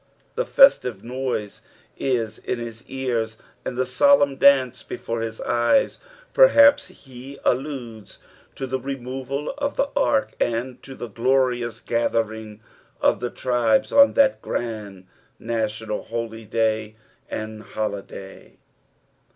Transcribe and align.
The 0.33 0.45
festive 0.47 1.03
noise 1.03 1.61
is 1.95 2.39
in 2.39 2.57
his 2.57 2.89
ears, 2.89 3.37
and 3.63 3.77
the 3.77 3.85
solemn 3.85 4.35
dance 4.35 4.81
before 4.81 5.21
his 5.21 5.39
eyes. 5.41 5.99
Perhaps 6.33 7.03
be 7.05 7.37
alludes 7.45 8.17
to 8.55 8.65
the 8.65 8.79
removal 8.79 9.51
of 9.59 9.75
the 9.75 9.89
ark 9.95 10.31
and 10.39 10.81
to 10.81 10.95
the 10.95 11.07
glorious 11.07 11.79
gatherings 11.81 12.61
of 12.99 13.19
the 13.19 13.29
tribes 13.29 13.91
on 13.91 14.13
that 14.13 14.41
grand 14.41 15.05
national 15.37 16.01
holy 16.05 16.45
day 16.45 16.95
and 17.29 17.61
holiday. 17.61 18.57